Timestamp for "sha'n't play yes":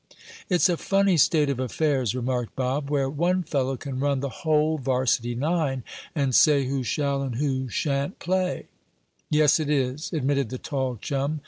7.69-9.59